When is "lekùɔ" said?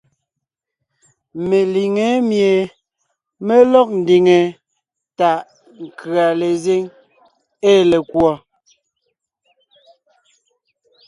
7.91-8.31